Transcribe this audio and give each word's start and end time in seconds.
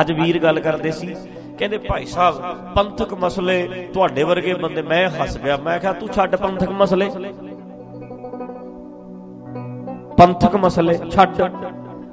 ਅੱਜ 0.00 0.12
ਵੀਰ 0.12 0.38
ਗੱਲ 0.38 0.60
ਕਰਦੇ 0.60 0.90
ਸੀ, 0.90 1.14
ਕਹਿੰਦੇ 1.58 1.78
ਭਾਈ 1.78 2.04
ਸਾਹਿਬ, 2.04 2.40
ਪੰਥਕ 2.74 3.14
ਮਸਲੇ 3.14 3.88
ਤੁਹਾਡੇ 3.94 4.22
ਵਰਗੇ 4.22 4.54
ਬੰਦੇ, 4.54 4.82
ਮੈਂ 4.82 5.08
ਹੱਸ 5.10 5.36
ਪਿਆ, 5.38 5.56
ਮੈਂ 5.56 5.78
ਕਿਹਾ 5.78 5.92
ਤੂੰ 5.92 6.08
ਛੱਡ 6.08 6.36
ਪੰਥਕ 6.36 6.70
ਮਸਲੇ। 6.72 7.10
ਪੰਥਕ 10.18 10.56
ਮਸਲੇ, 10.56 10.98
ਛੱਡ। 11.10 11.42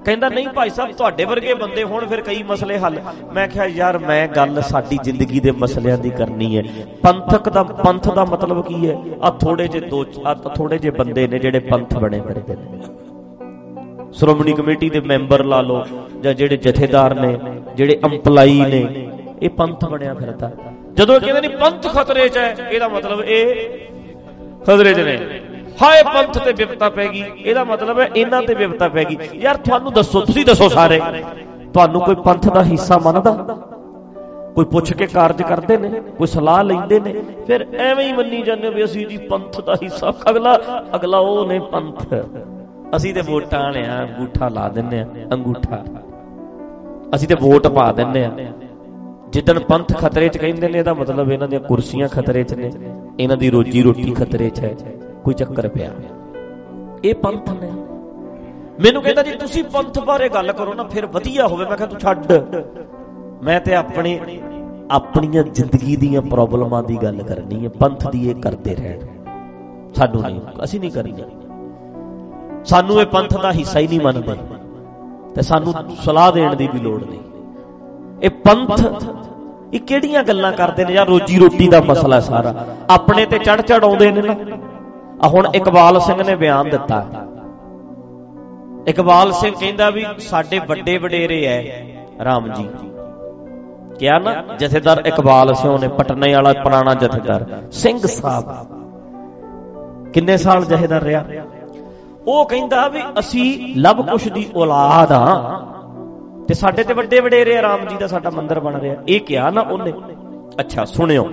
ਕਹਿੰਦਾ 0.05 0.29
ਨਹੀਂ 0.29 0.47
ਭਾਈ 0.47 0.69
ਸਾਹਿਬ, 0.69 0.91
ਤੁਹਾਡੇ 0.91 1.25
ਵਰਗੇ 1.25 1.53
ਬੰਦੇ 1.53 1.83
ਹੋਣ 1.83 2.05
ਫਿਰ 2.05 2.21
ਕਈ 2.21 2.43
ਮਸਲੇ 2.43 2.77
ਹੱਲ। 2.79 2.99
ਮੈਂ 3.33 3.47
ਕਿਹਾ 3.47 3.65
ਯਾਰ, 3.65 3.97
ਮੈਂ 3.97 4.27
ਗੱਲ 4.27 4.61
ਸਾਡੀ 4.61 4.97
ਜ਼ਿੰਦਗੀ 5.03 5.39
ਦੇ 5.39 5.51
ਮਸਲਿਆਂ 5.51 5.97
ਦੀ 5.97 6.09
ਕਰਨੀ 6.09 6.57
ਹੈ। 6.57 6.63
ਪੰਥਕ 7.03 7.49
ਦਾ, 7.49 7.63
ਪੰਥ 7.63 8.09
ਦਾ 8.09 8.25
ਮਤਲਬ 8.25 8.65
ਕੀ 8.65 8.89
ਹੈ? 8.89 8.95
ਆ 9.21 9.29
ਥੋੜੇ 9.31 9.67
ਜਿਹੇ 9.67 9.87
ਦੋ 9.87 10.05
ਆ 10.25 10.33
ਥੋੜੇ 10.33 10.77
ਜਿਹੇ 10.77 10.91
ਬੰਦੇ 10.91 11.27
ਨੇ 11.27 11.39
ਜਿਹੜੇ 11.39 11.59
ਪੰਥ 11.59 11.97
ਬਣੇ 11.97 12.21
ਫਿਰਦੇ 12.21 12.55
ਨੇ। 12.55 12.79
ਸ਼੍ਰੋਮਣੀ 14.13 14.53
ਕਮੇਟੀ 14.53 14.89
ਦੇ 14.89 14.99
ਮੈਂਬਰ 14.99 15.43
ਲਾ 15.43 15.61
ਲਓ 15.61 15.83
ਜਾਂ 16.21 16.33
ਜਿਹੜੇ 16.33 16.57
ਜਥੇਦਾਰ 16.57 17.15
ਨੇ, 17.15 17.37
ਜਿਹੜੇ 17.75 17.99
ਅੰਪਲਾਈ 18.05 18.61
ਨੇ, 18.61 19.09
ਇਹ 19.41 19.49
ਪੰਥ 19.49 19.85
ਬਣਿਆ 19.85 20.13
ਫਿਰਦਾ। 20.13 20.51
ਜਦੋਂ 20.93 21.19
ਕਹਿੰਦੇ 21.19 21.41
ਨਹੀਂ 21.41 21.57
ਪੰਥ 21.57 21.87
ਖਤਰੇ 21.87 22.29
'ਚ 22.29 22.37
ਹੈ, 22.37 22.55
ਇਹਦਾ 22.71 22.87
ਮਤਲਬ 22.87 23.21
ਇਹ 23.21 23.55
ਖਤਰੇ 24.63 24.93
'ਚ 24.93 24.99
ਨੇ। 24.99 25.41
ਹਾਏ, 25.81 26.03
ਪੰਥ 26.03 26.37
ਤੇ 26.37 26.53
ਵਿਪਤਾ 26.53 26.89
ਪੈ 26.89 27.07
ਗਈ। 27.07 27.23
ਇਹਦਾ 27.37 27.63
ਮਤਲਬ 27.63 27.99
ਹੈ 27.99 28.09
ਇਹਨਾਂ 28.15 28.41
ਤੇ 28.41 28.53
ਵਿਪਤਾ 28.53 28.89
ਪੈ 28.89 29.03
ਗਈ। 29.03 29.17
ਯਾਰ 29.35 29.57
ਤੁਹਾਨੂੰ 29.57 29.93
ਦੱਸੋ, 29.93 30.21
ਤੁਸੀਂ 30.21 30.45
ਦੱਸੋ 30.45 30.69
ਸਾਰੇ। 30.69 31.01
ਤੁਹਾਨੂੰ 31.73 32.01
ਕੋਈ 32.01 32.15
ਪੰਥ 32.15 32.49
ਦਾ 32.49 32.63
ਹਿੱਸਾ 32.63 32.97
ਮੰਨਦਾ? 32.97 33.31
ਕੋਈ 34.55 34.65
ਪੁੱਛ 34.65 34.93
ਕੇ 34.93 35.07
ਕਾਰਜ 35.07 35.41
ਕਰਦੇ 35.41 35.77
ਨੇ? 35.77 35.89
ਕੋਈ 35.89 36.27
ਸਲਾਹ 36.27 36.63
ਲੈਂਦੇ 36.63 36.99
ਨੇ? 36.99 37.13
ਫਿਰ 37.47 37.67
ਐਵੇਂ 37.77 38.07
ਹੀ 38.07 38.13
ਮੰਨੀ 38.13 38.41
ਜਾਂਦੇ 38.41 38.69
ਵੀ 38.69 38.83
ਅਸੀਂ 38.83 39.07
ਜੀ 39.07 39.17
ਪੰਥ 39.17 39.61
ਦਾ 39.61 39.75
ਹਿੱਸਾ 39.83 40.13
ਅਗਲਾ 40.29 40.59
ਅਗਲਾ 40.95 41.17
ਉਹ 41.17 41.45
ਨੇ 41.45 41.59
ਪੰਥ। 41.59 42.15
ਅਸੀਂ 42.95 43.13
ਤੇ 43.13 43.21
ਵੋਟਾਂ 43.21 43.59
ਵਾਲੇ 43.59 43.85
ਆ, 43.85 44.03
ਅੰਗੂਠਾ 44.03 44.49
ਲਾ 44.49 44.69
ਦਿੰਨੇ 44.69 44.99
ਆ, 44.99 45.07
ਅੰਗੂਠਾ। 45.33 45.85
ਅਸੀਂ 47.15 47.27
ਤੇ 47.27 47.35
ਵੋਟ 47.35 47.67
ਪਾ 47.67 47.91
ਦਿੰਨੇ 47.91 48.25
ਆ। 48.25 48.31
ਜਿੱਦਣ 49.29 49.59
ਪੰਥ 49.59 49.97
ਖਤਰੇ 49.97 50.27
'ਚ 50.29 50.37
ਕਹਿੰਦੇ 50.37 50.67
ਨੇ, 50.67 50.79
ਇਹਦਾ 50.79 50.93
ਮਤਲਬ 50.93 51.31
ਇਹਨਾਂ 51.31 51.47
ਦੀਆਂ 51.47 51.61
ਕੁਰਸੀਆਂ 51.61 52.07
ਖਤਰੇ 52.07 52.43
'ਚ 52.43 52.53
ਨੇ। 52.53 52.71
ਇਹਨਾਂ 53.19 53.37
ਦੀ 53.37 53.49
ਰੋਜੀ 53.49 53.81
ਰੋਟੀ 53.81 54.11
ਖਤਰੇ 54.11 54.49
'ਚ 54.49 54.59
ਹੈ। 54.59 54.75
ਕੋਈ 55.23 55.33
ਚੱਕਰ 55.33 55.67
ਪਿਆ। 55.67 55.91
ਇਹ 57.03 57.15
ਪੰਥ 57.15 57.49
ਨੇ। 57.49 57.71
ਮੈਨੂੰ 58.79 59.01
ਕਹਿੰਦਾ 59.01 59.23
ਜੀ, 59.23 59.31
ਤੁਸੀਂ 59.31 59.63
ਪੰਥ 59.63 59.99
ਬਾਰੇ 59.99 60.29
ਗੱਲ 60.29 60.51
ਕਰੋ 60.51 60.73
ਨਾ, 60.73 60.83
ਫਿਰ 60.83 61.05
ਵਧੀਆ 61.05 61.47
ਹੋਵੇ। 61.47 61.65
ਮੈਂ 61.65 61.77
ਕਿਹਾ, 61.77 61.87
ਤੂੰ 61.87 61.99
ਛੱਡ। 61.99 62.25
ਮੈਂ 63.43 63.61
ਤੇ 63.61 63.75
ਆਪਣੇ, 63.75 64.19
ਆਪਣੀਆਂ 64.91 65.43
ਜ਼ਿੰਦਗੀ 65.43 65.95
ਦੀਆਂ 65.95 66.21
ਪ੍ਰੋਬਲਮਾਂ 66.21 66.83
ਦੀ 66.83 66.97
ਗੱਲ 66.97 67.23
ਕਰਨੀ 67.23 67.63
ਹੈ। 67.63 67.69
ਪੰਥ 67.69 68.09
ਦੀ 68.09 68.29
ਇਹ 68.29 68.35
ਕਰਦੇ 68.35 68.75
ਰਹਿਣ। 68.75 68.99
ਸਾਨੂੰ 69.93 70.21
ਨਹੀਂ, 70.21 70.41
ਅਸੀਂ 70.63 70.79
ਨਹੀਂ 70.79 70.91
ਕਰਨੀ 70.91 71.21
ਸਾਨੂੰ 72.65 73.01
ਇਹ 73.01 73.05
ਪੰਥ 73.05 73.37
ਦਾ 73.37 73.51
ਹਿੱਸਾ 73.51 73.79
ਹੀ 73.79 73.87
ਨਹੀਂ 73.87 73.99
ਮੰਨਦੇ 73.99 74.35
ਤੇ 75.35 75.41
ਸਾਨੂੰ 75.41 75.73
ਸਲਾਹ 76.03 76.31
ਦੇਣ 76.31 76.55
ਦੀ 76.55 76.67
ਵੀ 76.73 76.79
ਲੋੜ 76.79 77.03
ਨਹੀਂ। 77.03 77.19
ਇਹ 78.23 78.29
ਪੰਥ, 78.29 78.83
ਇਹ 79.73 79.79
ਕਿਹੜੀਆਂ 79.79 80.23
ਗੱਲਾਂ 80.23 80.51
ਕਰਦੇ 80.51 80.85
ਨੇ 80.85 80.93
ਯਾਰ 80.93 81.07
ਰੋਜੀ 81.07 81.39
ਰੋਟੀ 81.39 81.67
ਦਾ 81.67 81.81
ਮਸਲਾ 81.81 82.19
ਸਾਰਾ? 82.19 82.65
ਆਪਣੇ 82.89 83.25
ਤੇ 83.25 83.39
ਚੜ 83.39 83.61
ਚੜ 83.61 83.83
ਆਉਂਦੇ 83.83 84.11
ਨੇ 84.11 84.21
ਨਾ। 84.21 84.35
ਆ 85.23 85.27
ਹੁਣ 85.27 85.47
ਇਕਬਾਲ 85.55 85.99
ਸਿੰਘ 85.99 86.23
ਨੇ 86.23 86.35
ਬਿਆਨ 86.35 86.69
ਦਿੱਤਾ। 86.69 87.05
ਇਕਬਾਲ 88.87 89.31
ਸਿੰਘ 89.31 89.55
ਕਹਿੰਦਾ 89.59 89.89
ਵੀ 89.89 90.05
ਸਾਡੇ 90.19 90.59
ਵੱਡੇ 90.59 90.97
ਵਡੇਰੇ 90.97 91.43
ਐ, 91.45 91.61
ਰਾਮ 92.23 92.53
ਜੀ। 92.53 92.69
ਕਿਹਾ 93.99 94.19
ਨਾ, 94.19 94.43
ਜਥੇਦਾਰ 94.59 95.01
ਇਕਬਾਲ 95.05 95.53
ਸਿੰਘ 95.53 95.77
ਨੇ, 95.77 95.87
ਪਟਨੇ 95.87 96.33
ਵਾਲਾ 96.33 96.53
ਪੁਰਾਣਾ 96.53 96.93
ਜਥੇਦਾਰ, 96.93 97.45
ਸਿੰਘ 97.71 97.99
ਸਾਹਿਬ। 97.99 98.45
ਕਿੰਨੇ 100.13 100.37
ਸਾਲ 100.37 100.65
ਜਥੇਦਾਰ 100.65 101.01
ਰਿਹਾ? 101.01 101.25
ਉਹ 102.27 102.45
ਕਹਿੰਦਾ 102.45 102.87
ਵੀ 102.87 102.99
ਅਸੀਂ 103.19 103.75
ਲਵ 103.77 104.03
ਕੁਸ਼ 104.03 104.27
ਦੀ 104.27 104.49
ਔਲਾਦ 104.55 105.11
ਆ 105.11 105.59
ਤੇ 106.47 106.53
ਸਾਡੇ 106.53 106.83
ਤੇ 106.83 106.93
ਵੱਡੇ 106.93 107.19
ਵਡੇਰੇ 107.19 107.61
ਰਾਮ 107.61 107.85
ਜੀ 107.87 107.95
ਦਾ 107.97 108.07
ਸਾਡਾ 108.07 108.29
ਮੰਦਿਰ 108.29 108.59
ਬਣ 108.59 108.79
ਰਿਹਾ। 108.79 108.95
ਇਹ 109.07 109.19
ਕਿਹਾ 109.19 109.49
ਨਾ 109.49 109.61
ਉਹਨੇ। 109.61 109.93
ਅੱਛਾ, 110.59 110.85
ਸੁਣਿਓ। 110.85 111.29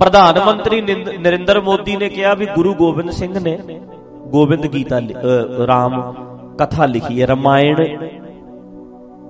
ਪ੍ਰਧਾਨ 0.00 0.44
ਮੰਤਰੀ 0.44 0.80
ਨਰਿੰਦਰ 1.18 1.60
ਮੋਦੀ 1.60 1.96
ਨੇ 1.96 2.08
ਕਿਹਾ 2.08 2.34
ਵੀ 2.34 2.46
ਗੁਰੂ 2.46 2.74
ਗੋਬਿੰਦ 2.74 3.10
ਸਿੰਘ 3.10 3.38
ਨੇ 3.38 3.58
ਗੋਬਿੰਦ 4.26 4.72
ਗੀਤਾ 4.72 5.00
ਰਾਮ 5.66 6.14
ਕਥਾ 6.58 6.86
ਲਿਖੀ 6.86 7.22
ਹੈ, 7.22 7.26
ਰਮਾਇਣ, 7.26 7.96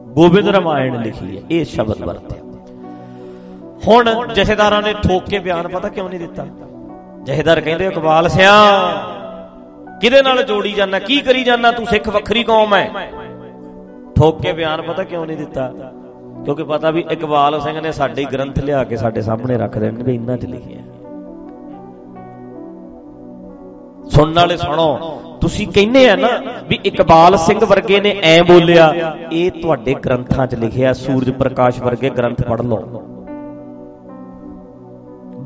ਗੋਬਿੰਦ 0.06 0.48
ਰਮਾਇਣ 0.48 1.02
ਲਿਖੀ 1.02 1.36
ਹੈ। 1.36 1.42
ਇਹ 1.50 1.64
ਸ਼ਬਦ 1.64 2.02
ਵਰਤਿਆ। 2.02 2.42
ਹੁਣ 3.88 4.32
ਜਥੇਦਾਰਾਂ 4.34 4.82
ਨੇ 4.82 4.92
ਠੋਕ 4.92 5.22
ਕੇ 5.22 5.38
ਬਿਆਨ 5.38 5.68
ਪਤਾ 5.68 5.88
ਕਿਉਂ 5.88 6.08
ਨਹੀਂ 6.08 6.20
ਦਿੱਤਾ? 6.20 6.46
ਜਥੇਦਾਰ 7.22 7.60
ਕਹਿੰਦੇ, 7.60 7.86
ਇਕਬਾਲ 7.86 8.28
ਸਿਆ 8.28 8.52
ਕਿਹਦੇ 10.00 10.22
ਨਾਲ 10.22 10.42
ਜੋੜੀ 10.42 10.72
ਜਾਣਾ 10.72 10.98
ਕੀ 10.98 11.20
ਕਰੀ 11.20 11.42
ਜਾਣਾ 11.44 11.70
ਤੂੰ 11.72 11.86
ਸਿੱਖ 11.86 12.08
ਵੱਖਰੀ 12.08 12.42
ਕੌਮ 12.44 12.74
ਹੈ 12.74 13.10
ਠੋਕ 14.16 14.40
ਕੇ 14.42 14.52
ਬਿਆਨ 14.52 14.82
ਪਤਾ 14.82 15.04
ਕਿਉਂ 15.04 15.26
ਨਹੀਂ 15.26 15.36
ਦਿੱਤਾ? 15.36 15.68
ਕਿਉਂਕਿ 16.44 16.64
ਪਤਾ 16.64 16.90
ਵੀ 16.90 17.04
ਇਕਬਾਲ 17.12 17.60
ਸਿੰਘ 17.60 17.80
ਨੇ 17.80 17.92
ਸਾਡੇ 17.92 18.24
ਗ੍ਰੰਥ 18.32 18.58
ਲਿਆ 18.58 18.82
ਕੇ 18.84 18.96
ਸਾਡੇ 18.96 19.22
ਸਾਹਮਣੇ 19.22 19.56
ਰੱਖ 19.58 19.78
ਦੇਣ 19.78 20.02
ਵੀ 20.02 20.14
ਇੰਨਾ 20.14 20.36
ਚ 20.36 20.44
ਲਿਖਿਆ। 20.44 20.82
ਸੁਣਨ 24.10 24.34
ਵਾਲੇ 24.34 24.56
ਸੁਣੋ, 24.56 24.88
ਤੁਸੀਂ 25.40 25.66
ਕਹਿੰਦੇ 25.66 26.08
ਆ 26.08 26.14
ਨਾ 26.16 26.28
ਵੀ 26.68 26.78
ਇਕਬਾਲ 26.84 27.36
ਸਿੰਘ 27.36 27.58
ਵਰਗੇ 27.64 28.00
ਨੇ 28.00 28.14
ਐ 28.24 28.40
ਬੋਲਿਆ, 28.42 28.92
ਇਹ 29.32 29.50
ਤੁਹਾਡੇ 29.52 29.94
ਗ੍ਰੰਥਾਂ 30.04 30.46
'ਚ 30.46 30.54
ਲਿਖਿਆ, 30.54 30.92
ਸੂਰਜ 30.92 31.30
ਪ੍ਰਕਾਸ਼ 31.30 31.80
ਵਰਗੇ 31.82 32.10
ਗ੍ਰੰਥ 32.10 32.42
ਪੜ੍ਹ 32.42 32.62
ਲਓ। 32.62 33.02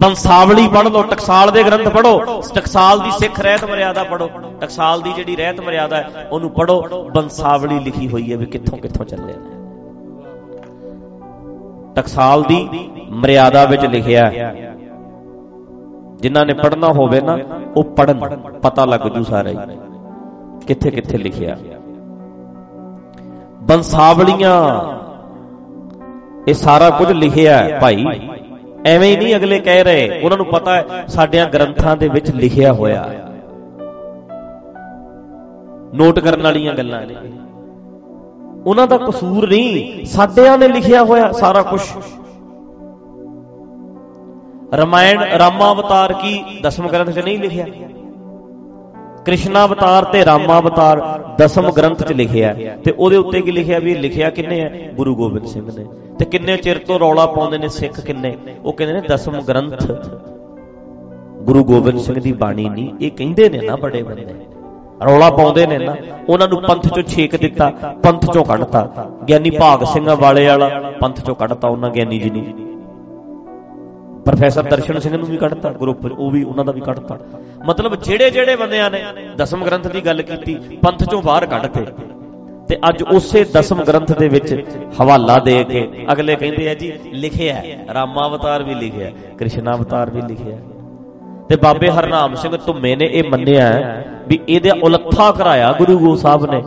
ਬੰਸਾਵਲੀ 0.00 0.68
ਪੜ੍ਹ 0.68 0.88
ਲਓ, 0.88 1.02
ਟਕਸਾਲ 1.02 1.50
ਦੇ 1.50 1.62
ਗ੍ਰੰਥ 1.62 1.88
ਪੜ੍ਹੋ। 1.88 2.42
ਟਕਸਾਲ 2.54 3.00
ਦੀ 3.00 3.10
ਸਿੱਖ 3.10 3.40
ਰਹਿਤ 3.40 3.64
ਮਰਿਆਦਾ 3.64 4.04
ਪੜ੍ਹੋ। 4.04 4.30
ਟਕਸਾਲ 4.60 5.00
ਦੀ 5.00 5.12
ਜਿਹੜੀ 5.12 5.36
ਰਹਿਤ 5.36 5.60
ਮਰਿਆਦਾ 5.60 5.96
ਹੈ, 5.96 6.28
ਉਹਨੂੰ 6.32 6.50
ਪੜ੍ਹੋ। 6.50 7.08
ਬੰਸਾਵਲੀ 7.14 7.78
ਲਿਖੀ 7.78 8.08
ਹੋਈ 8.08 8.32
ਹੈ 8.32 8.36
ਵੀ 8.36 8.46
ਕਿੱਥੋਂ 8.46 8.78
ਕਿੱਥੋਂ 8.78 9.06
ਚੱਲਿਆ। 9.06 9.36
ਟਕਸਾਲ 11.96 12.42
ਦੀ 12.42 12.68
ਮਰਿਆਦਾ 13.10 13.64
ਵਿੱਚ 13.64 13.86
ਲਿਖਿਆ 13.86 14.26
ਹੈ। 14.26 14.74
ਜਿਨ੍ਹਾਂ 16.16 16.46
ਨੇ 16.46 16.54
ਪੜ੍ਹਨਾ 16.54 16.88
ਹੋਵੇ 16.88 17.20
ਨਾ, 17.20 17.38
ਉਹ 17.76 17.84
ਪੜਨ 17.84 18.36
ਪਤਾ 18.62 18.84
ਲੱਗ 18.84 19.00
ਜੂ 19.00 19.24
ਸਾਰਾ 19.24 19.48
ਹੀ। 19.48 19.56
ਕਿੱਥੇ 20.66 20.90
ਕਿੱਥੇ 20.90 21.18
ਲਿਖਿਆ। 21.18 21.56
ਬੰਸਾਵਲੀਆਂ, 23.62 24.80
ਇਹ 26.48 26.54
ਸਾਰਾ 26.54 26.90
ਕੁਝ 26.90 27.12
ਲਿਖਿਆ 27.12 27.58
ਹੈ 27.58 27.78
ਭਾਈ। 27.80 28.04
ਐਵੇਂ 28.86 29.10
ਹੀ 29.10 29.16
ਨਹੀਂ 29.16 29.36
ਅਗਲੇ 29.36 29.58
ਕਹਿ 29.58 29.84
ਰਹੇ। 29.84 30.20
ਉਹਨਾਂ 30.24 30.36
ਨੂੰ 30.36 30.46
ਪਤਾ 30.46 30.74
ਹੈ, 30.74 31.04
ਸਾਡਿਆਂ 31.08 31.46
ਗ੍ਰੰਥਾਂ 31.46 31.96
ਦੇ 31.96 32.08
ਵਿੱਚ 32.08 32.30
ਲਿਖਿਆ 32.30 32.72
ਹੋਇਆ। 32.72 33.02
ਹੈ 33.02 33.26
ਨੋਟ 35.94 36.18
ਕਰਨ 36.18 36.42
ਵਾਲੀਆਂ 36.42 36.74
ਗੱਲਾਂ 36.74 37.06
ਨੇ। 37.06 37.14
ਉਹਨਾਂ 38.66 38.86
ਦਾ 38.86 38.96
ਕਸੂਰ 38.96 39.48
ਨਹੀਂ, 39.48 40.04
ਸਾਡਿਆਂ 40.04 40.58
ਨੇ 40.58 40.68
ਲਿਖਿਆ 40.68 41.02
ਹੋਇਆ 41.04 41.32
ਸਾਰਾ 41.32 41.62
ਕੁਝ 41.62 41.80
ਰਮਾਇਣ 44.74 45.22
ਰਾਮਾਵਤਾਰ 45.22 46.12
ਕੀ 46.12 46.60
ਦਸਮ 46.62 46.88
ਗ੍ਰੰਥ 46.88 47.10
'ਚ 47.10 47.18
ਨਹੀਂ 47.18 47.38
ਲਿਖਿਆ? 47.38 47.66
ਕ੍ਰਿਸ਼ਨਾ 49.30 49.64
ਅਵਤਾਰ 49.64 50.04
ਤੇ 50.04 50.24
ਰਾਮਾ 50.24 50.58
ਅਵਤਾਰ 50.58 51.18
ਦਸਮ 51.38 51.70
ਗ੍ਰੰਥ 51.70 52.02
'ਚ 52.02 52.12
ਲਿਖਿਆ 52.12 52.54
ਤੇ 52.84 52.94
ਉਹਦੇ 52.98 53.16
ਉੱਤੇ 53.16 53.40
ਕੀ 53.40 53.50
ਲਿਖਿਆ 53.50 53.78
ਵੀ 53.78 53.94
ਲਿਖਿਆ 53.94 54.30
ਕਿੰਨੇ 54.30 54.60
ਹੈ? 54.60 54.92
ਗੁਰੂ 54.94 55.14
ਗੋਬਿੰਦ 55.16 55.46
ਸਿੰਘ 55.46 55.70
ਨੇ। 55.78 55.84
ਤੇ 56.18 56.24
ਕਿੰਨੇ 56.24 56.56
ਚਿਰ 56.56 56.78
ਤੋਂ 56.78 56.98
ਰੌਲਾ 56.98 57.26
ਪਾਉਂਦੇ 57.26 57.58
ਨੇ 57.58 57.68
ਸਿੱਖ 57.68 58.00
ਕਿੰਨੇ? 58.00 58.36
ਉਹ 58.64 58.72
ਕਹਿੰਦੇ 58.72 58.94
ਨੇ 58.94 59.00
ਦਸਮ 59.08 59.40
ਗ੍ਰੰਥ। 59.40 59.92
ਗੁਰੂ 61.42 61.64
ਗੋਬਿੰਦ 61.64 61.98
ਸਿੰਘ 61.98 62.20
ਦੀ 62.20 62.32
ਬਾਣੀ 62.32 62.68
ਨਹੀਂ, 62.68 62.94
ਇਹ 63.00 63.10
ਕਹਿੰਦੇ 63.10 63.48
ਨੇ 63.48 63.60
ਨਾ 63.60 63.76
ਬੜੇ 63.76 64.02
ਬੰਦੇ। 64.02 64.26
ਰੌਲਾ 65.06 65.30
ਪਾਉਂਦੇ 65.30 65.66
ਨੇ 65.66 65.78
ਨਾ। 65.78 65.96
ਉਹਨਾਂ 66.28 66.48
ਨੂੰ 66.48 66.62
ਪੰਥ 66.62 66.88
ਚੋਂ 66.88 67.02
ਛੇਕ 67.02 67.36
ਦਿੱਤਾ, 67.36 67.70
ਪੰਥ 68.02 68.32
ਚੋਂ 68.32 68.44
ਕੱਢਤਾ। 68.44 69.10
ਗਿਆਨੀ 69.28 69.50
ਭਾਗ 69.50 69.84
ਸਿੰਘ 69.84 70.14
ਵਾਲੇ 70.14 70.46
ਵਾਲਾ 70.46 70.92
ਪੰਥ 71.00 71.20
ਚੋਂ 71.20 71.34
ਕੱਢਤਾ 71.34 71.68
ਉਹਨਾਂ 71.68 71.90
ਗਿਆਨੀ 71.90 72.18
ਜੀ 72.18 72.30
ਨੂੰ। 72.30 72.70
ਪ੍ਰੋਫੈਸਰ 74.24 74.62
ਦਰਸ਼ਨ 74.62 74.98
ਸਿੰਘ 74.98 75.16
ਨੂੰ 75.16 75.26
ਵੀ 75.26 75.36
ਕੱਢਤਾ, 75.36 75.72
ਗਰੁੱਪ 75.72 76.04
ਉਹ 76.18 76.30
ਵੀ, 76.30 76.42
ਉਹਨਾਂ 76.42 76.64
ਦਾ 76.64 76.72
ਵੀ 76.72 76.80
ਕੱਢਤਾ। 76.80 77.18
ਮਤਲਬ 77.66 77.94
ਜਿਹੜੇ 77.94 78.30
ਜਿਹੜੇ 78.30 78.56
ਬੰਦਿਆਂ 78.56 78.90
ਨੇ 78.90 79.02
ਦਸਮ 79.36 79.64
ਗ੍ਰੰਥ 79.64 79.86
ਦੀ 79.86 80.00
ਗੱਲ 80.00 80.22
ਕੀਤੀ, 80.22 80.54
ਪੰਥ 80.82 81.04
ਚੋਂ 81.04 81.22
ਬਾਹਰ 81.22 81.46
ਕੱਢਤੇ 81.46 81.84
ਤੇ 82.68 82.76
ਅੱਜ 82.88 83.02
ਉਸੇ 83.02 83.44
ਦਸਮ 83.44 83.82
ਗ੍ਰੰਥ 83.84 84.12
ਦੇ 84.18 84.28
ਵਿੱਚ 84.28 84.52
ਹਵਾਲਾ 85.00 85.38
ਦੇ 85.38 85.64
ਕੇ 85.64 85.86
ਅਗਲੇ 86.12 86.36
ਕਹਿੰਦੇ 86.36 86.68
ਆ 86.70 86.74
ਜੀ, 86.74 86.92
ਲਿਖਿਆ 87.12 87.62
ਰਾਮਾ 87.94 88.26
ਅਵਤਾਰ 88.26 88.62
ਵੀ 88.62 88.74
ਲਿਖਿਆ 88.74 89.10
ਕ੍ਰਿਸ਼ਨ 89.38 89.70
ਅਵਤਾਰ 89.74 90.10
ਵੀ 90.10 90.22
ਲਿਖਿਆ 90.22 90.56
ਤੇ 91.48 91.56
ਬਾਬੇ 91.56 91.90
ਹਰਨਾਮ 91.90 92.34
ਸਿੰਘ 92.34 92.56
ਧੁੰਮੇ 92.56 92.94
ਨੇ 92.96 93.06
ਇਹ 93.12 93.30
ਮੰਨਿਆ 93.30 93.70
ਵੀ 94.28 94.38
ਇਹਦੇ 94.48 94.70
ਉਲੱਥਾ 94.82 95.30
ਕਰਾਇਆ 95.32 95.72
ਗੁਰੂ 95.72 95.98
ਗੋਬਿੰਦ 95.98 96.18
ਸਾਹਿਬ 96.18 96.44
ਨੇ। 96.46 96.62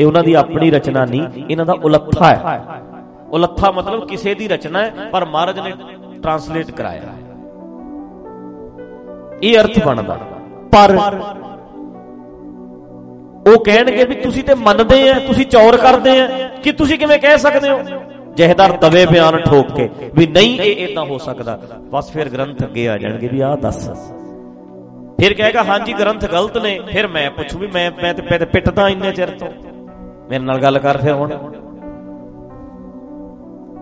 ਇਹ 0.00 0.06
ਉਹਨਾਂ 0.06 0.22
ਦੀ 0.22 0.32
ਆਪਣੀ 0.34 0.70
ਰਚਨਾ 0.70 1.04
ਨਹੀਂ, 1.04 1.22
ਇਹਨਾਂ 1.50 1.66
ਦਾ 1.66 1.72
ਉਲੱਥਾ 1.84 2.34
ਹੈ। 2.34 2.60
ਉਲੱਥਾ 3.30 3.70
ਮਤਲਬ 3.70 4.06
ਕਿਸੇ 4.08 4.34
ਦੀ 4.34 4.48
ਰਚਨਾ 4.48 4.82
ਹੈ, 4.84 5.08
ਪਰ 5.12 5.24
ਮਹਾਰਾਜ 5.24 5.60
ਨੇ 5.60 5.72
ਟਰਾਂਸਲੇਟ 6.22 6.70
ਕਰਾਇਆ। 6.70 7.12
ਇਹ 9.42 9.58
ਅਰਥ 9.58 9.78
ਬਣਦਾ। 9.84 10.18
ਪਰ 10.72 10.90
ਉਹ 13.46 13.64
ਕਹਿਣਗੇ 13.64 14.04
ਵੀ 14.04 14.14
ਤੁਸੀਂ 14.14 14.44
ਤੇ 14.44 14.54
ਮੰਨਦੇ 14.54 15.08
ਆ, 15.10 15.18
ਤੁਸੀਂ 15.26 15.46
ਚੌਰ 15.46 15.76
ਕਰਦੇ 15.76 16.20
ਆ, 16.20 16.48
ਕਿ 16.62 16.72
ਤੁਸੀਂ 16.72 16.98
ਕਿਵੇਂ 16.98 17.18
ਕਹਿ 17.18 17.38
ਸਕਦੇ 17.38 17.70
ਹੋ? 17.70 17.80
ਜਹਦਾਰ 18.36 18.72
ਦਵੇ 18.72 19.06
ਬਿਆਨ 19.06 19.36
ਠੋਕ 19.38 19.72
ਕੇ 19.72 19.88
ਵੀ 20.14 20.26
ਨਹੀਂ, 20.26 20.60
ਇਹ 20.60 20.88
ਇਦਾਂ 20.88 21.04
ਹੋ 21.04 21.18
ਸਕਦਾ। 21.18 21.58
ਬਸ 21.90 22.10
ਫਿਰ 22.10 22.28
ਗ੍ਰੰਥ 22.28 22.62
ਅੱਗੇ 22.64 22.88
ਆ 22.88 22.96
ਜਾਣਗੇ 22.98 23.28
ਵੀ 23.28 23.40
ਆਹ 23.40 23.56
ਦੱਸ। 23.56 23.88
ਫਿਰ 25.20 25.34
ਕਹੇਗਾ, 25.34 25.62
ਹਾਂਜੀ, 25.62 25.92
ਗ੍ਰੰਥ 25.92 26.24
ਗਲਤ 26.24 26.56
ਨੇ। 26.58 26.78
ਫਿਰ 26.88 27.08
ਮੈਂ 27.08 27.30
ਪੁੱਛੂ 27.30 27.58
ਵੀ 27.58 27.66
ਮੈਂ 27.66 27.90
ਮੈਂ 28.02 28.14
ਤੇ 28.14 28.44
ਪਿੱਟਦਾ 28.44 28.88
ਇੰਨੇ 28.88 29.12
ਚਿਰ 29.12 29.30
ਤੋਂ। 29.30 29.48
ਮੇਰੇ 30.30 30.44
ਨਾਲ 30.44 30.58
ਗੱਲ 30.58 30.78
ਕਰ 30.78 30.98
ਫਿਰ 30.98 31.12
ਹੁਣ। 31.12 31.30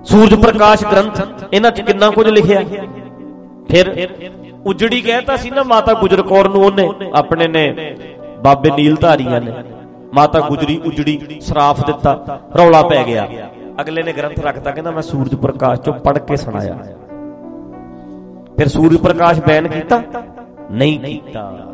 ਸੂਰਜ 0.05 0.35
ਪ੍ਰਕਾਸ਼ 0.35 0.85
ਗ੍ਰੰਥ, 0.85 1.21
ਇਹਨਾਂ 1.53 1.71
'ਚ 1.71 1.81
ਕਿੰਨਾ 1.81 2.11
ਕੁਝ 2.11 2.29
ਲਿਖਿਆ? 2.29 2.61
ਫਿਰ 3.71 4.09
ਉਜੜੀ 4.67 5.01
ਕਹਿਤਾ 5.01 5.37
ਸੀ 5.37 5.51
ਨਾ, 5.51 5.63
ਮਾਤਾ 5.63 5.93
ਗੁਜਰ 5.93 6.23
ਕੌਰ 6.23 6.49
ਨੂੰ 6.49 6.65
ਉਹਨੇ, 6.65 6.89
ਆਪਣੇ 7.15 7.49
ਨੇ, 7.49 7.97
ਬਾਬੇ 8.45 8.71
ਨੀਲ 8.71 8.97
ਧਾਰੀਆਂ 8.97 9.41
ਨੇ। 9.41 9.53
ਮਾਤਾ 10.15 10.41
ਗੁਜਰੀ 10.41 10.81
ਉਜੜੀ, 10.87 11.41
ਸਰਾਫ 11.41 11.87
ਦਿੱਤਾ, 11.87 12.41
ਰੌਲਾ 12.59 12.83
ਪੈ 12.83 13.05
ਗਿਆ। 13.05 13.29
ਅਗਲੇ 13.81 14.03
ਨੇ 14.03 14.13
ਗ੍ਰੰਥ 14.13 14.39
ਰੱਖਤਾ, 14.41 14.71
ਕਹਿੰਦਾ 14.71 14.91
ਮੈਂ 14.91 15.03
ਸੂਰਜ 15.03 15.35
ਪ੍ਰਕਾਸ਼ 15.35 15.81
ਚੋਂ 15.81 15.95
ਪੜ੍ਹ 15.95 16.19
ਕੇ 16.19 16.37
ਸੁਣਾਇਆ। 16.37 16.79
ਫਿਰ 18.57 18.69
ਸੂਰਜ 18.69 18.97
ਪ੍ਰਕਾਸ਼ 18.97 19.41
ਬੈਨ 19.41 19.69
ਕੀਤਾ? 19.69 20.03
ਨਹੀਂ 20.71 20.99
ਕੀਤਾ। 21.01 21.69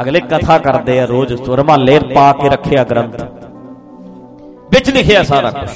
ਅਗਲੇ 0.00 0.20
ਕਥਾ 0.20 0.58
ਕਰਦੇ 0.58 1.00
ਆ 1.00 1.04
ਰੋਜ਼, 1.04 1.50
ਰਮਾਲੇ 1.50 1.98
ਪਾ 2.14 2.32
ਕੇ 2.32 2.48
ਰੱਖਿਆ 2.48 2.84
ਗ੍ਰੰਥ। 2.84 3.22
ਵਿੱਚ 4.70 4.90
ਲਿਖਿਆ 4.90 5.22
ਸਾਰਾ 5.22 5.50
ਕੁਝ 5.50 5.70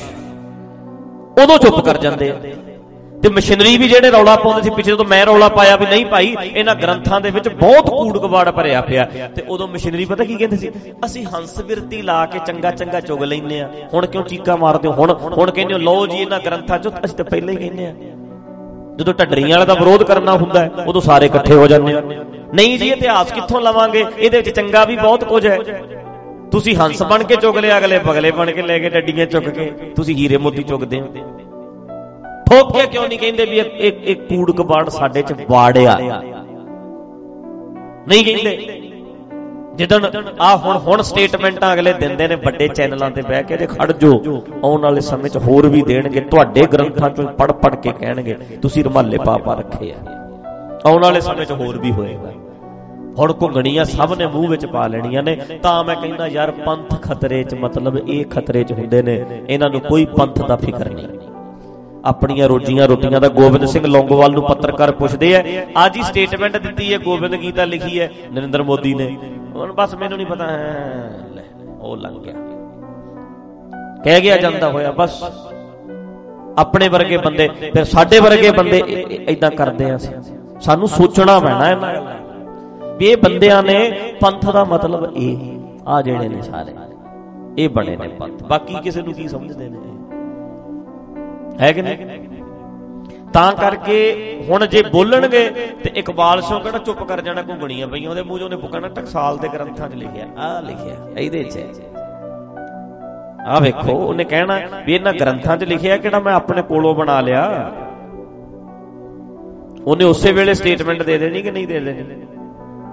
ਉਦੋਂ 1.43 1.59
ਚੁੱਪ 1.59 1.85
ਕਰ 1.85 1.99
ਜਾਂਦੇ 1.99 2.31
ਆ। 2.31 2.35
ਤੇ 3.23 3.29
ਮਸ਼ੀਨਰੀ 3.29 3.77
ਵੀ 3.77 3.89
ਜਿਹੜੇ 3.89 4.11
ਰੌਲਾ 4.11 4.35
ਪਾਉਂਦੇ 4.37 4.63
ਸੀ, 4.63 4.71
ਪਿੱਛੇ 4.71 4.95
ਤੋਂ 4.97 5.05
ਮੈਂ 5.05 5.25
ਰੌਲਾ 5.27 5.49
ਪਾਇਆ 5.49 5.77
ਵੀ 5.77 5.87
ਨਹੀਂ 5.87 6.05
ਭਾਈ, 6.07 6.35
ਇਹਨਾਂ 6.55 6.75
ਗ੍ਰੰਥਾਂ 6.75 7.21
ਦੇ 7.21 7.31
ਵਿੱਚ 7.31 7.49
ਬਹੁਤ 7.49 7.89
ਕੂੜ 7.91 8.19
ਕਬਾੜ 8.19 8.51
ਭਰਿਆ 8.51 8.81
ਪਿਆ। 8.81 9.05
ਤੇ 9.37 9.43
ਉਦੋਂ 9.49 9.69
ਮਸ਼ੀਨਰੀ 9.69 10.05
ਪਤਾ 10.05 10.25
ਕੀ 10.25 10.37
ਕਹਿੰਦੇ 10.37 10.57
ਸੀ? 10.57 10.71
ਅਸੀਂ 11.05 11.25
ਹੰਸ 11.25 11.59
ਬਿਰਤੀ 11.63 12.03
ਲਾ 12.03 12.25
ਕੇ 12.27 12.39
ਚੰਗਾ 12.47 12.71
ਚੰਗਾ 12.71 13.01
ਚੁਗ 13.01 13.23
ਲੈਨੇ 13.23 13.61
ਆ 13.61 13.69
ਹੁਣ 13.95 14.07
ਕਿਉਂ 14.07 14.25
ਚੀਕਾ 14.25 14.57
ਮਾਰਦੇ 14.57 14.89
ਹੋ? 14.89 14.93
ਹੁਣ 14.93 15.13
ਹੁਣ 15.33 15.51
ਕਹਿੰਦੇ 15.51 15.75
ਹੋ, 15.75 15.79
ਲਓ 15.79 16.07
ਜੀ, 16.07 16.17
ਇਹਨਾਂ 16.17 16.41
ਗ੍ਰੰਥਾਂ 16.41 16.79
ਚੋਂ 16.79 16.93
ਅਸੀਂ 17.05 17.17
ਤਾਂ 17.17 17.25
ਪਹਿਲਾਂ 17.25 17.55
ਹੀ 17.55 17.59
ਕਹਿੰਦੇ 17.59 17.87
ਆ 17.87 17.95
ਜਦੋਂ 18.97 19.15
ਢੱਡਰੀਆਂ 19.15 19.49
ਵਾਲਾ 19.49 19.65
ਦਾ 19.65 19.75
ਵਿਰੋਧ 19.75 20.03
ਕਰਨਾ 20.03 20.33
ਹੁੰਦਾ 20.33 20.61
ਹੈ, 20.61 20.71
ਉਦੋਂ 20.87 21.01
ਸਾਰੇ 21.01 21.27
ਇਕੱਠੇ 21.27 21.55
ਹੋ 21.55 21.67
ਜਾਂਦੇ 21.67 21.93
ਆ 21.93 22.03
ਨਹੀਂ 22.55 22.79
ਜੀ, 22.79 22.89
ਇਤਿਹਾਸ 22.91 23.33
ਕਿੱਥੋਂ 23.33 23.61
ਲਵਾਂਗੇ? 23.61 24.05
ਇਹਦੇ 24.19 24.37
ਵਿੱਚ 24.37 24.49
ਚੰਗਾ 24.51 24.85
ਵੀ 24.85 24.97
ਬਹੁਤ 24.97 25.25
ਕੁਝ 25.25 25.47
ਹੈ। 25.47 25.59
ਤੁਸੀਂ 26.51 26.75
ਹੰਸ 26.77 27.03
ਬਣ 27.03 27.23
ਕੇ 27.23 27.37
ਚੁਗ 27.37 27.59
ਲਿਆ, 27.59 27.79
ਅਗਲੇ 27.79 27.99
ਪਗਲੇ 27.99 28.31
ਬਣ 28.31 28.51
ਕੇ 28.51 28.63
ਲੈ 28.63 28.79
ਕੇ, 28.79 28.89
ਡੱਡੀਆਂ 28.89 29.27
ਚੁੱਕ 29.27 29.49
ਕੇ। 29.49 29.71
ਤੁਸੀਂ 29.97 30.15
ਹੀਰੇ 30.15 30.37
ਮੋਤੀ 30.37 30.63
ਚੁਗਦੇ 30.63 31.01
ਹੋ। 31.01 31.09
ਠੋਕ 32.49 32.73
ਕੇ 32.73 32.87
ਕਿਉਂ 32.87 33.07
ਨਹੀਂ 33.09 33.19
ਕਹਿੰਦੇ 33.19 33.45
ਵੀ 33.45 33.59
ਇੱਕ 33.59 34.05
ਇੱਕ 34.05 34.21
ਕੂੜ 34.29 34.51
ਕਬਾੜ 34.53 34.89
ਸਾਡੇ 34.89 35.23
ਚ 35.23 35.33
ਬਾੜਿਆ 35.51 35.97
ਨਹੀਂ 38.09 38.25
ਕਹਿੰਦੇ। 38.25 38.53
ਜਿੱਦਣ 39.77 40.05
ਆ 40.41 40.57
ਹੁਣ 40.57 40.77
ਹੁਣ 40.77 41.03
ਸਟੇਟਮੈਂਟਾਂ 41.03 41.73
ਅਗਲੇ 41.75 41.93
ਦਿੰਦੇ 41.93 42.27
ਨੇ, 42.29 42.37
ਵੱਡੇ 42.37 42.69
ਚੈਨਲਾਂ 42.69 43.11
ਤੇ 43.11 43.23
ਬਹਿ 43.23 43.43
ਕੇ 43.43 43.57
ਜੇ 43.57 43.67
ਖੜ 43.67 43.93
ਜੋ 43.93 44.11
ਆਉਣ 44.65 44.83
ਵਾਲੇ 44.83 45.01
ਸਮੇਂ 45.01 45.31
'ਚ 45.31 45.37
ਹੋਰ 45.37 45.67
ਵੀ 45.69 45.83
ਦੇਣਗੇ, 45.83 46.21
ਤੁਹਾਡੇ 46.21 46.63
ਗ੍ਰੰਥਾਂ 46.73 47.11
'ਚੋਂ 47.11 47.25
ਪੜ 47.33 47.51
ਪੜ 47.53 47.75
ਕੇ 47.75 47.93
ਕਹਿਣਗੇ, 48.01 48.37
ਤੁਸੀਂ 48.63 48.85
ਰਮਾਲੇ 48.85 49.19
ਪਾ 49.19 49.37
ਪਾ 49.37 49.55
ਰੱਖੇ 49.55 49.93
ਆ। 49.93 49.97
ਆਉਣ 50.87 51.03
ਵਾਲੇ 51.03 51.21
ਸਮੇਂ 51.21 51.47
'ਚ 51.47 51.53
ਹੋਰ 51.53 51.79
ਵੀ 51.79 51.93
ਹੋਏਗਾ। 51.93 52.33
ਹੁਣ 53.19 53.33
ਘੁੰਗਣੀਆਂ 53.43 53.85
ਸਭ 53.85 54.15
ਨੇ 54.19 54.27
ਮੂੰਹ 54.27 54.49
ਵਿੱਚ 54.49 54.67
ਪਾ 54.67 54.87
ਲੈਣੀਆਂ 54.87 55.23
ਨੇ। 55.23 55.37
ਤਾਂ 55.63 55.85
ਮੈਂ 55.85 55.97
ਕਹਿੰਦਾ, 55.97 56.27
ਯਾਰ 56.27 56.51
ਪੰਥ 56.67 57.01
ਖਤਰੇ 57.03 57.43
'ਚ 57.45 57.55
ਮਤਲਬ 57.55 57.99
ਇਹ 58.09 58.25
ਖਤਰੇ 58.25 58.65
'ਚ 58.65 58.73
ਹੁੰਦੇ 58.73 59.03
ਨੇ, 59.03 59.25
ਇਹਨਾਂ 59.49 59.71
ਨੂੰ 59.71 59.81
ਕੋਈ 59.81 60.05
ਪੰਥ 60.19 60.43
ਦਾ 60.43 60.57
ਫਿਕਰ 60.57 60.91
ਨਹੀਂ। 60.91 61.09
ਆਪਣੀਆਂ 62.09 62.49
ਰੋਜੀਆਂ 62.49 62.87
ਰੋਟੀਆਂ 62.89 63.21
ਦਾ 63.21 63.29
ਗੋਬਿੰਦ 63.31 63.65
ਸਿੰਘ 63.67 63.87
ਲੌਂਗੋਵਾਲ 63.87 64.33
ਨੂੰ 64.33 64.43
ਪੱਤਰਕਾਰ 64.43 64.93
ਪੁੱਛਦੇ 64.93 65.35
ਆ, 65.37 65.43
ਅੱਜ 65.87 65.97
ਹੀ 65.97 66.03
ਸਟੇਟਮੈਂਟ 66.03 66.57
ਦਿੱਤੀ 66.57 66.93
ਹੈ, 66.93 66.99
ਗੋਬਿੰਦ 66.99 67.41
ਗੀਤਾ 67.43 67.65
ਲਿਖੀ 67.65 68.01
ਹੈ, 68.01 68.11
ਨਰਿੰਦਰ 68.33 68.63
ਮੋਦੀ 68.63 68.95
ਨੇ। 68.95 69.17
ਹੁਣ 69.55 69.73
ਬਸ 69.73 69.95
ਮੈਨੂੰ 69.95 70.17
ਨਹੀਂ 70.19 70.27
ਪਤਾ 70.27 70.47
ਲੈ, 71.35 71.43
ਉਹ 71.81 71.97
ਲੰਘ 71.97 72.19
ਗਿਆ। 72.19 72.35
ਕਹਿ 74.05 74.21
ਗਿਆ 74.21 74.37
ਜਾਂਦਾ 74.37 74.71
ਹੋਇਆ, 74.71 74.91
ਬਸ। 74.93 75.23
ਆਪਣੇ 76.59 76.89
ਵਰਗੇ 76.89 77.17
ਬੰਦੇ, 77.17 77.49
ਫਿਰ 77.49 77.85
ਸਾਡੇ 77.85 78.21
ਵਰਗੇ 78.21 78.51
ਬੰਦੇ 78.51 78.79
ਇਦਾਂ 79.29 79.51
ਕਰਦੇ 79.51 79.91
ਆ 79.91 79.99
ਸਾਨੂੰ 80.61 80.89
ਸੋਚਣਾ 80.89 81.39
ਪੈਣਾ 81.41 81.71
ਇਹਨਾਂ 81.71 81.95
ਵੀ 82.97 83.07
ਇਹ 83.07 83.17
ਬੰਦਿਆਂ 83.17 83.63
ਨੇ 83.63 83.79
ਪੰਥ 84.21 84.51
ਦਾ 84.51 84.65
ਮਤਲਬ 84.65 85.13
ਇਹ, 85.17 85.37
ਆ 85.87 86.01
ਜਿਹੜੇ 86.03 86.29
ਨੇ 86.29 86.43
ਸਾਰੇ। 86.43 86.73
ਇਹ 87.59 87.69
ਬਣੇ 87.69 87.97
ਨੇ 87.97 88.09
ਪੰਥ। 88.09 88.43
ਬਾਕੀ 88.45 88.75
ਕਿਸੇ 88.75 89.03
ਨੂੰ 89.03 89.13
ਕੀ 89.13 89.29
ਸਮਝਦੇ 89.29 89.69
ਨੇ? 89.69 89.79
ਹੈ 91.61 91.73
ਕਿ 91.73 91.83
ਨਹੀਂ? 91.83 91.97
ਤਾਂ 93.33 93.53
ਕਰਕੇ 93.53 94.37
ਹੁਣ 94.49 94.67
ਜੇ 94.67 94.83
ਬੋਲਣਗੇ 94.83 95.51
ਤੇ 95.85 95.91
ਇਕਬਾਲ 95.97 96.43
ਸਿੰਘ 96.43 96.59
ਕਿਹੜਾ 96.59 96.79
ਚੁੱਪ 96.79 97.03
ਕਰ 97.03 97.21
ਜਾਣਾ 97.21 97.43
ਘੁੰਗਣੀਆਂ 97.43 97.89
ਪਈਆਂ? 97.89 98.11
ਉਹਦੇ 98.11 98.23
ਮੂੰਹ 98.23 98.37
'ਚੋਂ 98.37 98.47
ਉਹਨੇ 98.47 98.57
ਪੁੱਕਣਾ 98.57 98.89
ਟਕਸਾਲ 98.89 99.39
ਦੇ 99.39 99.49
ਗ੍ਰੰਥਾਂ 99.49 99.89
'ਚ 99.89 99.95
ਲਿਖਿਆ। 99.95 100.29
ਆ 100.39 100.61
ਲਿਖਿਆ, 100.61 100.97
ਇਹਦੇ 101.19 101.45
'ਚ। 101.45 101.59
ਆ 103.47 103.61
ਵੇਖੋ, 103.61 103.93
ਉਹਨੇ 103.93 104.25
ਕਹਿਣਾ 104.25 104.61
ਵੀ 104.87 104.95
ਇਹਨਾਂ 104.95 105.13
ਗ੍ਰੰਥਾਂ 105.13 105.57
'ਚ 105.57 105.65
ਲਿਖਿਆ 105.65 105.97
ਕਿਹੜਾ 105.97 106.21
ਮੈਂ 106.21 106.35
ਆਪਣੇ 106.35 106.63
ਕੋਲੋਂ 106.63 106.95
ਬਣਾ 106.95 107.21
ਲਿਆ। 107.21 107.73
ਉਹਨੇ 109.87 110.05
ਉਸੇ 110.05 110.33
ਵੇਲੇ 110.33 110.55
ਸਟੇਟਮੈਂਟ 110.55 111.03
ਦੇ 111.03 111.19
ਦੇਣੀ 111.19 111.43
ਕਿ 111.43 111.51
ਨਹੀਂ 111.51 111.69
ਦੇ 111.69 111.81
ਦੇਣੀ? 111.81 112.27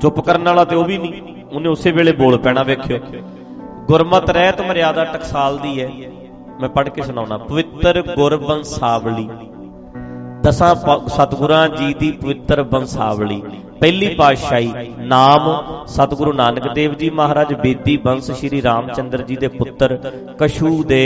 ਚੁੱਪ 0.01 0.19
ਕਰਨ 0.19 0.43
ਵਾਲਾ 0.43 0.65
ਤੇ 0.65 0.75
ਉਹ 0.75 0.83
ਵੀ 0.83 0.97
ਨਹੀਂ। 0.97 1.45
ਉਹਨੇ 1.55 1.69
ਉਸੇ 1.69 1.91
ਵੇਲੇ 1.91 2.11
ਬੋਲ 2.11 2.37
ਪੈਣਾ 2.37 2.63
ਵੇਖਿਓ। 2.63 2.99
ਗੁਰਮਤ 3.87 4.29
ਰਹਿਤ 4.29 4.61
ਮਰਿਆਦਾ 4.61 5.05
ਟਕਸਾਲ 5.05 5.57
ਦੀ 5.57 5.81
ਹੈ। 5.81 5.91
ਮੈਂ 6.61 6.69
ਪੜ੍ਹ 6.69 6.89
ਕੇ 6.89 7.01
ਸੁਣਾਉਣਾ, 7.01 7.37
ਪਵਿੱਤਰ 7.37 8.01
ਗੁਰ 8.15 8.35
ਬੰਸਾਵਲੀ 8.37 9.27
ਦਸਾਂ 10.41 10.75
ਸਤਿਗੁਰਾਂ 11.09 11.67
ਜੀ 11.69 11.93
ਦੀ 11.93 12.11
ਪਵਿੱਤਰ 12.11 12.61
ਬੰਸਾਵਲੀ। 12.63 13.41
ਪਹਿਲੀ 13.79 14.07
ਪਾਤਸ਼ਾਹੀ 14.15 14.93
ਨਾਮ 14.99 15.47
ਸਤਿਗੁਰੂ 15.87 16.33
ਨਾਨਕ 16.33 16.67
ਦੇਵ 16.73 16.93
ਜੀ 16.93 17.09
ਮਹਾਰਾਜ 17.09 17.53
ਬੇਦੀ 17.53 17.95
ਬੰਸ 17.97 18.31
ਸ਼੍ਰੀ 18.31 18.61
ਰਾਮਚੰਦਰ 18.61 19.21
ਜੀ 19.21 19.35
ਦੇ 19.35 19.47
ਪੁੱਤਰ, 19.47 19.97
ਕਸ਼ੂ 20.39 20.83
ਦੇ 20.83 21.03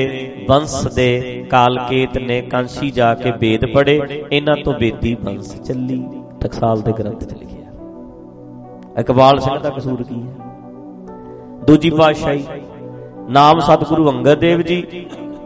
ਬੰਸ 0.50 0.88
ਦੇ 0.88 1.46
ਕਾਲਕੇਤ 1.50 2.18
ਨੇ 2.18 2.42
ਕਾਂਸੀ 2.42 2.92
ਜਾ 2.92 3.14
ਕੇ 3.16 3.32
ਵੇਦ 3.32 3.66
ਪੜੇ 3.66 4.26
ਇਹਨਾਂ 4.32 4.56
ਤੋਂ 4.56 4.74
ਬੇਦੀ 4.74 5.16
ਬੰਸ 5.16 5.56
ਚੱਲੀ। 5.62 6.04
ਟਕਸਾਲ 6.42 6.82
ਦੇ 6.82 6.92
ਗ੍ਰੰਥ 6.92 7.24
ਚ 7.24 7.34
ਲਿਖਿਆ। 7.34 7.66
ਇਕਬਾਲ 9.00 9.40
ਸਿੰਘ 9.40 9.58
ਦਾ 9.58 9.70
ਕਸੂਰ 9.70 10.04
ਕੀ 10.04 10.22
ਹੈ? 10.22 10.34
ਦੂਜੀ 11.68 11.90
ਪਾਤਸ਼ਾਹੀ 11.90 12.46
ਨਾਮ 13.30 13.60
ਸਤਿਗੁਰੂ 13.60 14.10
ਅੰਗਦ 14.10 14.40
ਦੇਵ 14.40 14.62
ਜੀ। 14.62 14.84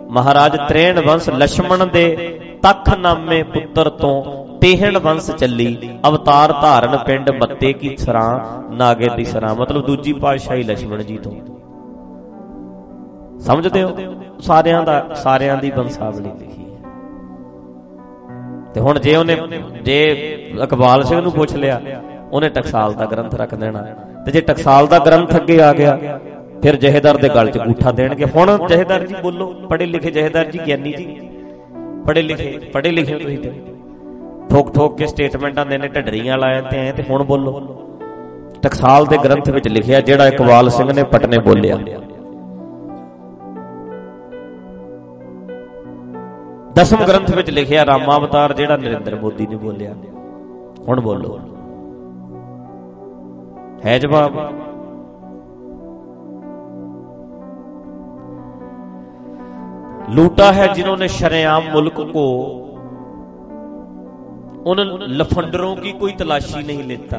ਮਹਾਰਾਜ 0.09 0.57
ਤ੍ਰੇਣ 0.67 1.05
ਵੰਸ਼ 1.05 1.29
ਲక్ష్మణ 1.29 1.85
ਦੇ 1.85 2.39
ਤਖ 2.63 2.97
ਨਾਮੇ 2.97 3.43
ਪੁੱਤਰ 3.43 3.89
ਤੋਂ 3.89 4.43
ਤੇਹਣ 4.61 4.97
ਵੰਸ਼ 4.97 5.31
ਚੱਲੀ, 5.31 5.99
ਅਵਤਾਰ 6.07 6.51
ਧਾਰਨ 6.51 6.97
ਪਿੰਡ 6.97 7.29
ਮੱਤੇ 7.29 7.73
ਕੀ 7.73 7.97
ਸਰਾ, 7.97 8.45
ਨਾਗੇ 8.71 9.07
ਦੀ 9.17 9.25
ਸਰਾ, 9.25 9.53
ਮਤਲਬ 9.53 9.85
ਦੂਜੀ 9.85 10.13
ਪਾਤਸ਼ਾਹੀ 10.13 10.63
ਲక్ష్మణ 10.63 11.01
ਜੀ 11.01 11.17
ਤੋਂ। 11.17 11.31
ਸਮਝਦੇ 13.39 13.83
ਹੋ? 13.83 13.97
ਸਾਰਿਆਂ 14.39 14.83
ਦਾ, 14.83 15.07
ਸਾਰਿਆਂ 15.15 15.57
ਦੀ 15.57 15.71
ਬੰਸਾਵਲੀ 15.71 16.29
ਲਿਖੀ 16.39 16.63
ਹੈ। 16.63 16.79
ਤੇ 18.73 18.79
ਹੁਣ 18.79 18.99
ਜੇ 18.99 19.15
ਉਹਨੇ, 19.15 19.37
ਜੇ 19.81 20.03
ਇਕਬਾਲ 20.63 21.03
ਸਿੰਘ 21.03 21.21
ਨੂੰ 21.21 21.31
ਪੁੱਛ 21.31 21.55
ਲਿਆ, 21.55 21.81
ਉਹਨੇ 22.31 22.49
ਟਕਸਾਲ 22.49 22.93
ਦਾ 22.93 23.05
ਗ੍ਰੰਥ 23.05 23.35
ਰੱਖ 23.35 23.55
ਦੇਣਾ। 23.55 23.81
ਤੇ 24.25 24.31
ਜੇ 24.31 24.41
ਟਕਸਾਲ 24.41 24.87
ਦਾ 24.87 24.99
ਗ੍ਰੰਥ 24.99 25.35
ਅੱਗੇ 25.35 25.61
ਆ 25.61 25.73
ਗਿਆ 25.73 26.19
ਫਿਰ 26.63 26.75
ਜਹੇਦਾਰ 26.75 27.17
ਦੇ 27.17 27.29
ਗਲ 27.29 27.49
'ਚ 27.49 27.57
ਗੂਠਾ 27.57 27.91
ਦੇਣਗੇ। 27.91 28.25
ਹੁਣ 28.25 28.67
ਜਹੇਦਾਰ 28.67 29.05
ਜੀ 29.07 29.15
ਬੋਲੋ 29.23 29.53
ਪੜ੍ਹੇ 29.69 29.85
ਲਿਖੇ 29.85 30.11
ਜਹੇਦਾਰ 30.11 30.45
ਜੀ 30.45 30.59
ਗਿਆਨੀ 30.67 30.93
ਜੀ। 30.93 31.05
ਪੜ੍ਹੇ 32.07 32.21
ਲਿਖੇ 32.21 32.59
ਪੜ੍ਹੇ 32.73 32.91
ਲਿਖੇ 32.91 33.15
ਤੁਸੀਂ 33.15 33.39
ਤੇ। 33.39 33.51
ਠੋਕ 34.49 34.73
ਠੋਕ 34.73 34.97
ਕੇ 34.97 35.07
ਸਟੇਟਮੈਂਟਾਂ 35.07 35.65
ਦੇਣੇ 35.65 35.87
ਢੱਡਰੀਆਂ 35.87 36.37
ਲਾਇਆ 36.37 36.61
ਤੇ 36.61 36.77
ਐ 36.77 36.91
ਤੇ 36.91 37.03
ਹੁਣ 37.09 37.23
ਬੋਲੋ। 37.23 37.79
ਟਕਸਾਲ 38.61 39.05
ਦੇ 39.05 39.17
ਗ੍ਰੰਥ 39.17 39.49
ਵਿੱਚ 39.49 39.67
ਲਿਖਿਆ 39.67 40.01
ਜਿਹੜਾ 40.01 40.27
ਇਕਬਾਲ 40.27 40.69
ਸਿੰਘ 40.69 40.93
ਨੇ 40.93 41.03
ਪਟਨੇ 41.03 41.37
ਬੋਲਿਆ। 41.37 41.77
ਦਸਮ 46.75 46.97
ਗ੍ਰੰਥ 46.97 47.35
ਵਿੱਚ 47.35 47.49
ਲਿਖਿਆ 47.49 47.85
ਰਾਮਾ 47.85 48.17
ਅਵਤਾਰ 48.17 48.53
ਜਿਹੜਾ 48.53 48.77
ਨਰਿੰਦਰ 48.77 49.15
ਮੋਦੀ 49.15 49.47
ਨੇ 49.47 49.55
ਬੋਲਿਆ। 49.55 49.93
ਹੁਣ 50.87 51.01
ਬੋਲੋ। 51.01 51.39
ਹੈ 53.85 53.97
ਜਵਾਬ? 53.99 54.51
लूटा 60.10 60.50
है 60.52 60.66
जिन्होंने 60.74 61.08
शरेआम 61.10 61.70
मुल्क 61.72 62.00
को 62.12 62.24
उन 64.66 64.80
लफंडरों 65.18 65.74
की 65.76 65.92
कोई 65.98 66.12
तलाशी 66.16 66.62
नहीं 66.62 66.84
लेता 66.84 67.18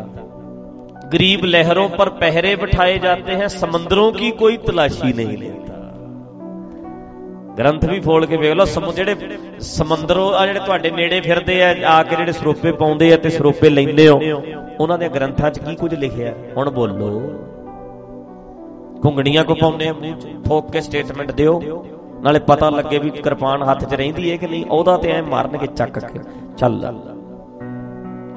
गरीब 1.13 1.45
लहरों 1.47 1.87
पर 1.91 2.09
पहरे 2.17 2.55
बिठाए 2.57 2.97
जाते 2.99 3.31
हैं 3.33 3.47
समंदरों 3.55 4.11
की 4.13 4.31
कोई 4.39 4.57
तलाशी 4.65 5.13
नहीं 5.13 5.37
लेता 5.37 5.69
ਗ੍ਰੰਥ 7.57 7.85
ਵੀ 7.85 7.99
ਫੋਲ 7.99 8.25
ਕੇ 8.25 8.37
ਵੇਖ 8.37 8.53
ਲਓ 8.55 8.65
ਸਮੁ 8.65 8.91
ਜਿਹੜੇ 8.93 9.15
ਸਮੁੰਦਰੋਂ 9.59 10.27
ਆ 10.33 10.45
ਜਿਹੜੇ 10.45 10.59
ਤੁਹਾਡੇ 10.59 10.89
ਨੇੜੇ 10.91 11.19
ਫਿਰਦੇ 11.21 11.61
ਆ 11.63 11.73
ਆ 11.87 12.03
ਕੇ 12.03 12.15
ਜਿਹੜੇ 12.15 12.31
ਸਰੋਪੇ 12.31 12.71
ਪਾਉਂਦੇ 12.71 13.11
ਆ 13.13 13.17
ਤੇ 13.17 13.29
ਸਰੋਪੇ 13.29 13.69
ਲੈਂਦੇ 13.69 14.07
ਹੋ 14.07 14.19
ਉਹਨਾਂ 14.79 14.97
ਦੇ 14.97 15.09
ਗ੍ਰੰਥਾਂ 15.09 15.49
'ਚ 15.51 15.59
ਕੀ 15.59 15.75
ਕੁਝ 15.75 15.93
ਲਿਖਿਆ 15.95 16.33
ਹੁਣ 16.57 16.69
ਬੋਲੋ 16.69 17.09
ਘੁੰਗਣੀਆਂ 19.05 19.43
ਕੋ 19.43 19.55
ਪਾਉਂਦੇ 19.55 19.87
ਆ 19.87 19.93
ਮੂੰਹ 19.93 20.15
'ਚ 20.15 20.27
ਫੋਕ 20.47 20.71
ਕੇ 20.71 20.81
ਸਟੇਟਮੈਂਟ 20.81 21.31
ਦਿਓ 21.31 21.59
ਨਾਲੇ 22.24 22.38
ਪਤਾ 22.38 22.70
ਲੱਗੇ 22.70 22.98
ਵੀ 22.98 23.10
ਕਿਰਪਾਨ 23.10 23.62
ਹੱਥ 23.62 23.84
'ਚ 23.84 23.94
ਰਹਿੰਦੀ 23.94 24.30
ਹੈ 24.30 24.36
ਕਿ 24.36 24.46
ਨਹੀਂ, 24.46 24.64
ਉਹਦਾ 24.70 24.96
ਤੇ 24.96 25.10
ਐ 25.12 25.22
ਮਾਰਨਗੇ 25.22 25.66
ਚੱਕ 25.66 25.98
ਕੇ, 25.98 26.18
ਚੱਲ। 26.56 26.94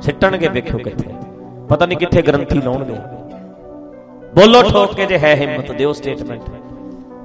ਸਿੱਟਣਗੇ 0.02 0.48
ਵੇਖਿਓ 0.48 0.78
ਕਿੱਥੇ। 0.78 1.10
ਪਤਾ 1.70 1.86
ਨਹੀਂ 1.86 1.98
ਕਿੱਥੇ 1.98 2.22
ਗਰੰਟੀ 2.22 2.62
ਲਾਉਣਗੇ। 2.62 2.96
ਬੋਲੋ 4.36 4.62
ਠੋਕ 4.70 4.96
ਕੇ 4.96 5.06
ਜੇ 5.06 5.20
ਹੈ 5.20 5.36
ਹਿੰਮਤ, 5.36 5.72
ਦਿਓ 5.72 5.92
ਸਟੇਟਮੈਂਟ 5.92 6.42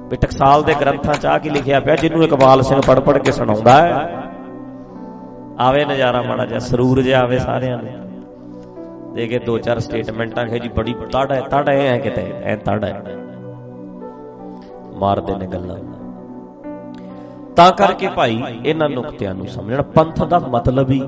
ਵੀ 0.09 0.15
ਟਕਸਾਲ 0.15 0.63
ਦੇ 0.63 0.75
ਗ੍ਰੰਥਾਂ 0.81 1.13
'ਚ 1.13 1.25
ਆ 1.25 1.37
ਕੀ 1.37 1.49
ਲਿਖਿਆ 1.49 1.79
ਪਿਆ, 1.79 1.95
ਜਿਹਨੂੰ 1.95 2.23
ਇਕਬਾਲ 2.23 2.61
ਸਿੰਘ 2.61 2.81
ਪੜ 2.87 2.99
ਪੜ 2.99 3.17
ਕੇ 3.17 3.31
ਸੁਣਾਉਂਦਾ 3.31 3.71
ਹੈ। 3.71 4.23
ਆਵੇ 5.59 5.85
ਨਜ਼ਾਰਾ 5.85 6.21
ਮਾੜਾ 6.21 6.45
ਜਿਹਾ, 6.45 6.59
ਸਰੂਰ 6.59 7.01
ਜਿਹਾ 7.01 7.21
ਆਵੇ 7.21 7.39
ਸਾਰਿਆਂ 7.39 7.77
ਨੂੰ। 7.77 9.13
ਦੇ 9.13 9.27
ਕੇ 9.27 9.39
ਦੋ 9.39 9.57
ਚਾਰ 9.57 9.79
ਸਟੇਟਮੈਂਟਾਂ 9.79 10.47
ਹੈ 10.47 10.57
ਜੀ 10.57 10.69
ਬੜੀ 10.69 10.93
ਤੜ 10.93 11.31
ਹੈ 11.31 11.41
ਤੜ 11.41 11.69
ਹੈ 11.69 11.97
ਕਿਤੇ, 11.97 12.33
ਐ 12.43 12.55
ਤੜ 12.55 12.83
ਹੈ। 12.83 13.03
ਮਾਰਦੇ 14.95 15.35
ਨੇ 15.35 15.47
ਗੱਲਾਂ। 15.47 16.02
ਤਾਂ 17.55 17.71
ਕਰਕੇ 17.71 18.07
ਭਾਈ 18.07 18.41
ਇਹਨਾਂ 18.65 18.89
ਨੁਕਤਿਆਂ 18.89 19.33
ਨੂੰ 19.35 19.47
ਸਮਝਣਾ। 19.47 19.81
ਪੰਥ 19.95 20.23
ਦਾ 20.23 20.39
ਮਤਲਬ 20.39 20.91
ਹੀ 20.91 21.01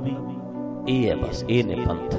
ਇਹ 0.90 1.10
ਹੈ 1.10 1.16
ਬਸ, 1.16 1.44
ਇਹ 1.50 1.64
ਨੇ 1.66 1.76
ਪੰਥ। 1.76 2.16